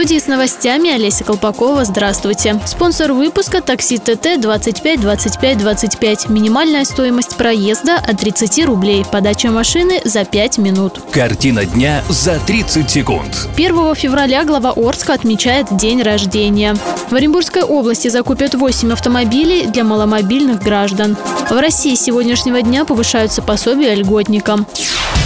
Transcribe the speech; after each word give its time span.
Студии 0.00 0.18
с 0.18 0.28
новостями 0.28 0.90
Олеся 0.90 1.24
Колпакова. 1.24 1.84
Здравствуйте. 1.84 2.58
Спонсор 2.64 3.12
выпуска 3.12 3.60
такси 3.60 3.98
ТТ 3.98 4.40
25 4.40 4.98
25 4.98 5.58
25. 5.58 6.30
Минимальная 6.30 6.86
стоимость 6.86 7.36
проезда 7.36 7.96
от 7.96 8.18
30 8.18 8.64
рублей. 8.64 9.04
Подача 9.12 9.50
машины 9.50 10.00
за 10.06 10.24
5 10.24 10.56
минут. 10.56 11.02
Картина 11.10 11.66
дня 11.66 12.02
за 12.08 12.38
30 12.46 12.88
секунд. 12.88 13.46
1 13.56 13.94
февраля 13.94 14.44
глава 14.44 14.72
Орска 14.74 15.12
отмечает 15.12 15.66
день 15.76 16.00
рождения. 16.00 16.74
В 17.10 17.14
Оренбургской 17.14 17.62
области 17.62 18.08
закупят 18.08 18.54
8 18.54 18.94
автомобилей 18.94 19.66
для 19.66 19.84
маломобильных 19.84 20.62
граждан. 20.62 21.14
В 21.50 21.60
России 21.60 21.94
с 21.94 22.00
сегодняшнего 22.00 22.62
дня 22.62 22.86
повышаются 22.86 23.42
пособия 23.42 23.94
льготникам. 23.94 24.66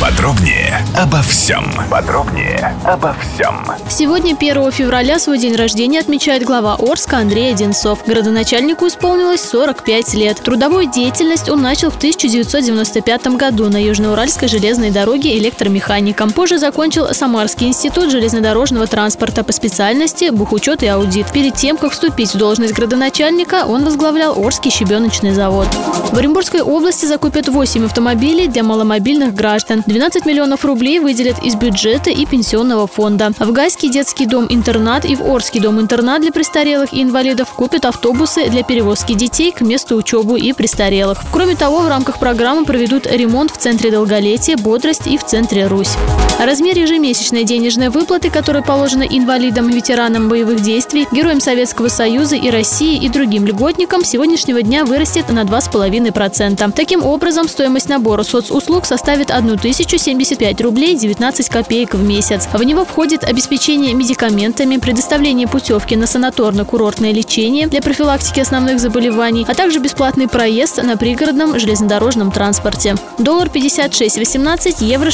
Подробнее 0.00 0.78
обо 0.96 1.20
всем. 1.22 1.64
Подробнее 1.90 2.72
обо 2.84 3.16
всем. 3.20 3.66
Сегодня, 3.88 4.36
1 4.36 4.70
февраля, 4.70 5.18
свой 5.18 5.38
день 5.38 5.56
рождения 5.56 5.98
отмечает 5.98 6.44
глава 6.44 6.76
Орска 6.78 7.18
Андрей 7.18 7.50
Одинцов. 7.50 8.06
Градоначальнику 8.06 8.86
исполнилось 8.86 9.40
45 9.40 10.14
лет. 10.14 10.40
Трудовую 10.40 10.88
деятельность 10.88 11.48
он 11.48 11.62
начал 11.62 11.90
в 11.90 11.96
1995 11.96 13.26
году 13.36 13.68
на 13.68 13.82
Южноуральской 13.82 14.46
железной 14.46 14.90
дороге 14.90 15.36
электромехаником. 15.36 16.30
Позже 16.30 16.58
закончил 16.58 17.12
Самарский 17.12 17.66
институт 17.66 18.12
железнодорожного 18.12 18.86
транспорта 18.86 19.42
по 19.42 19.52
специальности 19.52 20.30
бухучет 20.30 20.84
и 20.84 20.86
аудит. 20.86 21.32
Перед 21.32 21.54
тем, 21.54 21.76
как 21.76 21.90
вступить 21.90 22.34
в 22.34 22.38
должность 22.38 22.72
градоначальника, 22.72 23.66
он 23.66 23.84
возглавлял 23.84 24.38
Орский 24.38 24.70
щебеночный 24.70 25.32
завод. 25.32 25.66
В 26.12 26.16
Оренбургской 26.16 26.60
области 26.60 27.04
закупят 27.04 27.48
8 27.48 27.84
автомобилей 27.84 28.46
для 28.46 28.62
маломобильных 28.62 29.34
граждан. 29.34 29.82
12 29.88 30.26
миллионов 30.26 30.66
рублей 30.66 31.00
выделят 31.00 31.42
из 31.42 31.54
бюджета 31.54 32.10
и 32.10 32.26
пенсионного 32.26 32.86
фонда. 32.86 33.32
В 33.38 33.52
Гайский 33.52 33.88
детский 33.88 34.26
дом-интернат 34.26 35.06
и 35.06 35.16
в 35.16 35.26
Орский 35.26 35.60
дом-интернат 35.60 36.20
для 36.20 36.30
престарелых 36.30 36.92
и 36.92 37.02
инвалидов 37.02 37.48
купят 37.54 37.86
автобусы 37.86 38.50
для 38.50 38.62
перевозки 38.62 39.14
детей 39.14 39.50
к 39.50 39.62
месту 39.62 39.96
учебы 39.96 40.38
и 40.38 40.52
престарелых. 40.52 41.22
Кроме 41.32 41.56
того, 41.56 41.80
в 41.80 41.88
рамках 41.88 42.18
программы 42.18 42.66
проведут 42.66 43.06
ремонт 43.06 43.50
в 43.50 43.56
Центре 43.56 43.90
долголетия, 43.90 44.58
бодрость 44.58 45.06
и 45.06 45.16
в 45.16 45.24
Центре 45.24 45.66
Русь. 45.66 45.96
Размер 46.38 46.78
ежемесячной 46.78 47.42
денежной 47.42 47.88
выплаты, 47.88 48.30
которая 48.30 48.62
положена 48.62 49.02
инвалидам, 49.02 49.70
ветеранам 49.70 50.28
боевых 50.28 50.60
действий, 50.62 51.08
героям 51.10 51.40
Советского 51.40 51.88
Союза 51.88 52.36
и 52.36 52.48
России 52.48 52.96
и 52.96 53.08
другим 53.08 53.44
льготникам, 53.44 54.04
с 54.04 54.10
сегодняшнего 54.10 54.62
дня 54.62 54.84
вырастет 54.84 55.30
на 55.30 55.42
2,5%. 55.42 56.72
Таким 56.76 57.04
образом, 57.04 57.48
стоимость 57.48 57.88
набора 57.88 58.22
соцуслуг 58.22 58.86
составит 58.86 59.32
1075 59.32 60.60
рублей 60.60 60.94
19 60.94 61.48
копеек 61.48 61.94
в 61.94 62.04
месяц. 62.04 62.46
В 62.52 62.62
него 62.62 62.84
входит 62.84 63.24
обеспечение 63.24 63.92
медикаментами, 63.94 64.76
предоставление 64.76 65.48
путевки 65.48 65.96
на 65.96 66.04
санаторно-курортное 66.04 67.10
лечение 67.10 67.66
для 67.66 67.82
профилактики 67.82 68.38
основных 68.38 68.78
заболеваний, 68.78 69.44
а 69.48 69.54
также 69.54 69.80
бесплатный 69.80 70.28
проезд 70.28 70.80
на 70.84 70.96
пригородном 70.96 71.58
железнодорожном 71.58 72.30
транспорте. 72.30 72.94
Доллар 73.18 73.48
56,18, 73.48 74.84
евро 74.84 75.10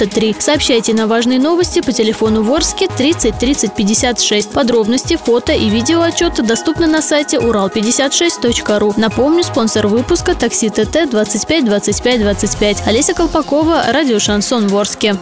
69,93. 0.00 0.40
Сообщайте 0.40 0.94
на 0.94 1.06
важные 1.06 1.38
новости 1.38 1.80
по 1.80 1.92
телефону 1.92 2.42
Ворске 2.42 2.88
30 2.88 3.38
30 3.38 3.74
56. 3.74 4.50
Подробности, 4.50 5.16
фото 5.16 5.52
и 5.52 5.68
видео 5.68 6.02
отчета 6.02 6.42
доступны 6.42 6.86
на 6.86 7.02
сайте 7.02 7.36
урал56.ру. 7.38 8.94
Напомню, 8.96 9.42
спонсор 9.42 9.86
выпуска 9.86 10.34
такси 10.34 10.70
ТТ 10.70 11.10
25 11.10 11.64
25 11.64 12.20
25. 12.20 12.82
Олеся 12.86 13.14
Колпакова, 13.14 13.84
радио 13.92 14.18
Шансон 14.18 14.68
Ворске. 14.68 15.16